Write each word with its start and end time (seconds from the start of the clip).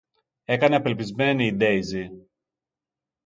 έκανε 0.45 0.75
απελπισμένη 0.75 1.45
η 1.45 1.53
Ντέιζη 1.55 2.09